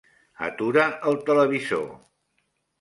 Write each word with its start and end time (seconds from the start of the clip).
Atura 0.47 0.85
el 1.13 1.21
televisor. 1.29 1.87